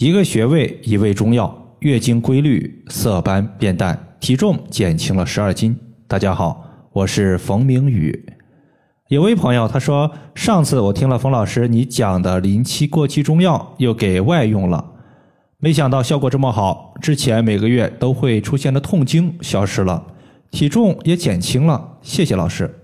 [0.00, 5.78] 一个穴位，一味中药，月经规律，色斑变淡，体重减轻了十二斤。
[6.08, 8.32] 大家好，我是冯明宇。
[9.08, 14.92] 有位朋友他说，上次我听了冯老师你讲的临期过期中药，又给外用了，
[15.58, 16.94] 没想到效果这么好。
[17.02, 20.06] 之前每个月都会出现的痛经消失了，
[20.50, 21.98] 体重也减轻了。
[22.00, 22.74] 谢谢老师。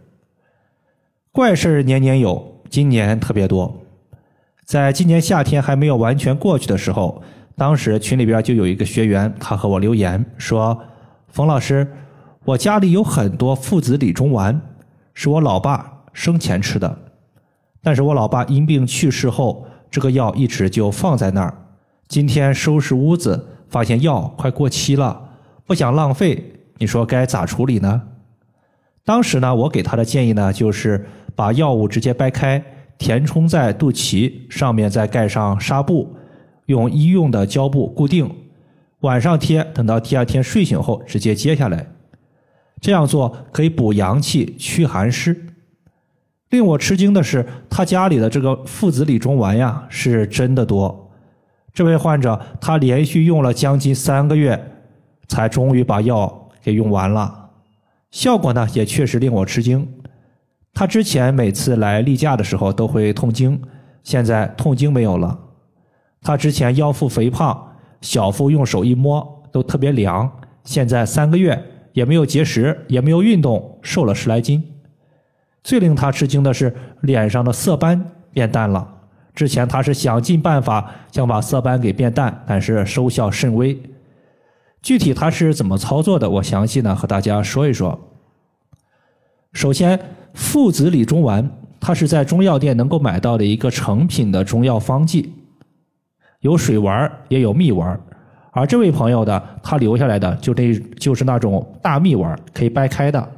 [1.32, 3.85] 怪事年年有，今年特别多。
[4.66, 7.22] 在今年夏天还没有完全过去的时候，
[7.56, 10.76] 当时群里边就有一个学员，他和我留言说
[11.30, 11.86] ：“冯老师，
[12.44, 14.60] 我家里有很多附子理中丸，
[15.14, 16.98] 是我老爸生前吃的，
[17.80, 21.54] 但是我老爸因病去世后，这个药一直就放在那儿。
[22.08, 25.28] 今天收拾屋子，发现药快过期了，
[25.64, 28.02] 不想浪费，你说该咋处理呢？”
[29.06, 32.60] 当时呢，我给他的建议呢，就是把药物直接掰开。
[32.98, 36.16] 填充在肚脐上面，再盖上纱布，
[36.66, 38.30] 用医用的胶布固定，
[39.00, 41.86] 晚上贴，等到第二天睡醒后直接揭下来。
[42.80, 45.46] 这样做可以补阳气、驱寒湿。
[46.50, 51.10] 令我吃惊的是，他家里的这个附子理中丸呀，是真的多。
[51.74, 54.72] 这位患者他连续用了将近三个月，
[55.28, 57.50] 才终于把药给用完了，
[58.10, 59.86] 效果呢也确实令我吃惊。
[60.78, 63.58] 他之前每次来例假的时候都会痛经，
[64.02, 65.38] 现在痛经没有了。
[66.20, 70.30] 他之前腰腹肥胖，小腹用手一摸都特别凉，
[70.64, 71.64] 现在三个月
[71.94, 74.62] 也没有节食，也没有运动，瘦了十来斤。
[75.64, 78.86] 最令他吃惊的是脸上的色斑变淡了。
[79.34, 83.80] 之前他是想尽办法想把色斑给变淡，但是收效甚微。
[84.82, 86.28] 具体他是怎么操作的？
[86.28, 87.98] 我详细呢和大家说一说。
[89.54, 89.98] 首先。
[90.36, 91.50] 附子理中丸，
[91.80, 95.32] 它是在中药店能够买到的一个成品的中药方剂，
[96.40, 97.98] 有水丸也有蜜丸
[98.52, 103.32] 而这位朋友的他留下来的就那就是那种大蜜丸可以掰开的。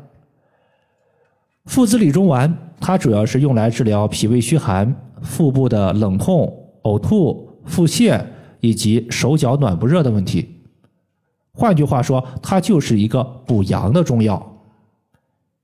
[1.67, 4.93] 附子理中丸，它主要是用来治疗脾胃虚寒、
[5.23, 8.21] 腹部的冷痛、呕吐、腹泻
[8.59, 10.49] 以及手脚暖不热的问题。
[11.53, 14.58] 换句话说，它就是一个补阳的中药。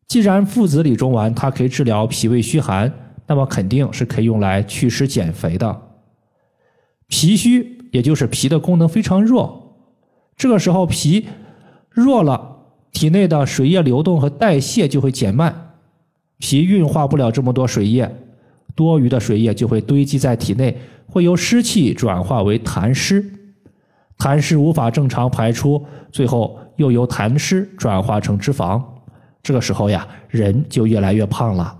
[0.07, 2.93] 既然附子理中丸它可以治疗脾胃虚寒，
[3.27, 5.83] 那么肯定是可以用来祛湿减肥的。
[7.09, 9.77] 脾虚也就是脾的功能非常弱，
[10.37, 11.27] 这个时候脾
[11.91, 12.57] 弱了，
[12.93, 15.75] 体内的水液流动和代谢就会减慢，
[16.39, 18.15] 脾运化不了这么多水液，
[18.75, 20.77] 多余的水液就会堆积在体内，
[21.07, 23.25] 会由湿气转化为痰湿，
[24.19, 28.83] 痰湿无法正常排出，最后又由痰湿转化成脂肪。
[29.45, 31.79] 这个时候呀，人就越来越胖了。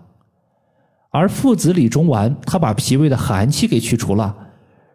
[1.11, 4.37] 而附子理中丸，它把脾胃的寒气给去除了，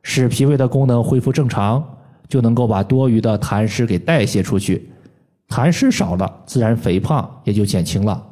[0.03, 1.83] 使脾胃的功能恢复正常，
[2.27, 4.91] 就能够把多余的痰湿给代谢出去。
[5.47, 8.23] 痰湿少了，自然肥胖也就减轻了。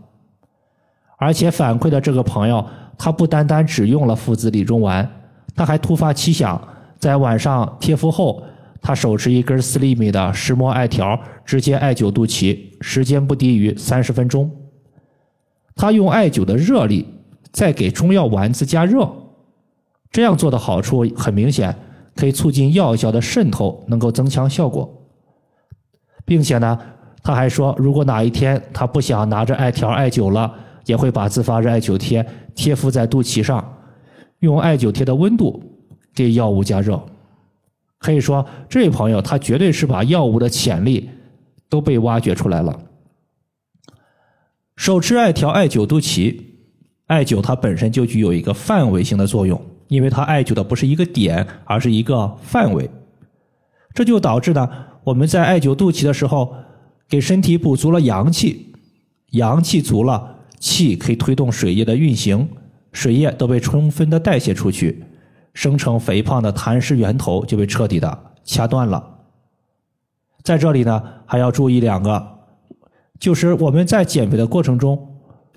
[1.18, 2.64] 而且反馈的这个朋友，
[2.96, 5.09] 他不单单只用了附子理中丸，
[5.56, 6.62] 他还突发奇想，
[7.00, 8.44] 在晚上贴敷后。
[8.80, 14.50] 他手持一根四厘米的石磨艾条，直接艾灸肚脐，时间不低于三十分钟。
[15.76, 17.06] 他用艾灸的热力，
[17.52, 19.08] 再给中药丸子加热，
[20.12, 21.76] 这样做的好处很明显，
[22.16, 24.92] 可以促进药效的渗透，能够增强效果。
[26.26, 26.80] 并且呢，
[27.24, 30.54] 他还说，如果哪一天他不想拿着艾条艾灸了，
[30.86, 33.64] 也会把自发热艾灸贴贴敷在肚脐上，
[34.40, 35.62] 用艾灸贴的温度
[36.16, 37.02] 给药物加热。
[38.00, 41.10] 可以说，这位朋友他绝对是把药物的潜力
[41.70, 42.80] 都被挖掘出来了。
[44.76, 46.40] 手持艾条艾灸肚脐，
[47.08, 52.90] 艾灸它本身就具有一个范围性的作用，因为它艾灸的不是一个点，而是一个范围。
[53.94, 54.70] 这就导致呢，
[55.04, 56.56] 我们在艾灸肚脐的时候，
[57.10, 58.76] 给身体补足了阳气，
[59.32, 62.48] 阳气足了，气可以推动水液的运行，
[62.92, 65.04] 水液都被充分的代谢出去。
[65.56, 69.17] 生成肥胖的痰湿源头就被彻底的掐断了。
[70.48, 72.26] 在这里呢，还要注意两个，
[73.20, 74.98] 就是我们在减肥的过程中，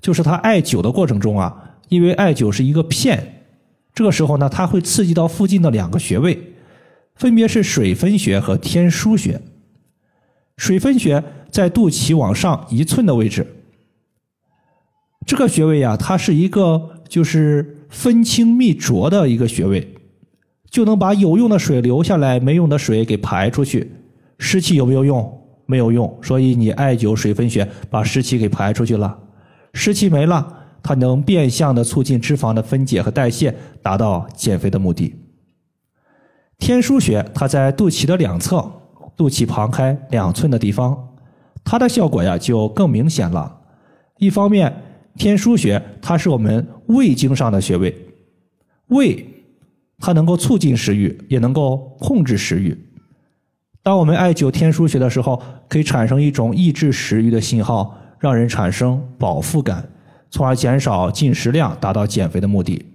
[0.01, 3.45] 就是他艾灸的过程中啊，因为艾灸是一个片，
[3.93, 6.37] 这个时候呢，它会刺激到附近的两个穴位，
[7.15, 9.39] 分别是水分穴和天枢穴。
[10.57, 13.47] 水分穴在肚脐往上一寸的位置，
[15.25, 17.77] 这个穴位呀，它是一个就是。
[17.91, 19.95] 分清泌浊的一个穴位，
[20.69, 23.91] 就能把有用的水留下来，没用的水给排出去。
[24.41, 25.39] 湿气有没有用？
[25.67, 26.19] 没有用。
[26.23, 29.15] 所以你艾灸水分穴，把湿气给排出去了。
[29.73, 35.15] 湿气没了，它能变相的促进脂肪的分解和代谢，达到减肥的目的。
[36.57, 38.69] 天枢穴它在肚脐的两侧，
[39.15, 40.97] 肚脐旁开两寸的地方，
[41.63, 43.59] 它的效果呀就更明显了。
[44.17, 44.73] 一方面，
[45.15, 47.95] 天枢穴它是我们胃经上的穴位，
[48.87, 49.25] 胃
[49.99, 52.77] 它能够促进食欲，也能够控制食欲。
[53.83, 59.89] 当我们艾灸天枢穴的时候，可以产生一种抑制食欲的信号，让人产生饱腹感，
[60.29, 62.85] 从而减少进食量，达到减肥的目的。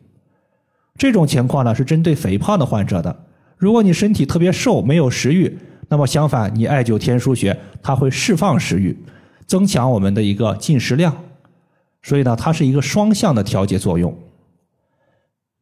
[0.96, 3.24] 这种情况呢是针对肥胖的患者的。
[3.56, 8.96] 如果你身体特别瘦，没有食欲，那么相反，你艾灸天枢穴，它会释放食欲，
[9.46, 11.16] 增强我们的一个进食量。
[12.02, 14.16] 所以呢，它是一个双向的调节作用。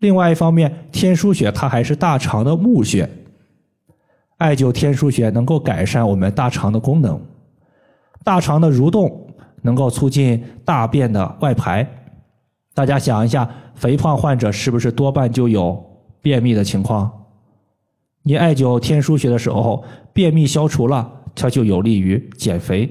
[0.01, 3.09] 另外一方面，天枢穴它还是大肠的募穴。
[4.39, 7.21] 艾灸天枢穴能够改善我们大肠的功能，
[8.25, 9.29] 大肠的蠕动
[9.63, 11.89] 能够促进大便的外排。
[12.75, 15.83] 大家想一下，肥胖患者是不是多半就有
[16.21, 17.11] 便秘的情况？
[18.25, 22.91] 你艾灸天枢穴的时候，便秘消除了，它就有利于减肥。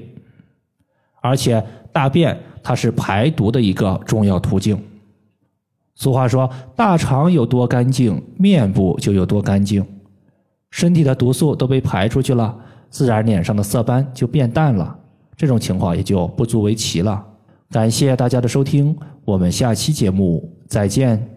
[1.20, 4.82] 而且大便它是排毒的一个重要途径。
[5.94, 9.84] 俗话说，大肠有多干净，面部就有多干净。
[10.74, 12.52] 身体的毒素都被排出去了，
[12.90, 14.92] 自然脸上的色斑就变淡了，
[15.36, 17.24] 这种情况也就不足为奇了。
[17.70, 21.33] 感谢大家的收听，我们下期节目再见。